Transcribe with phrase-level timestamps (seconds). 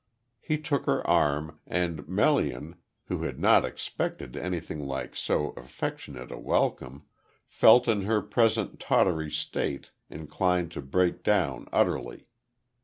[0.39, 6.39] He took her arm, and Melian, who had not expected anything like so affectionate a
[6.39, 7.03] welcome,
[7.45, 12.25] felt in her present tottery state inclined to break down utterly.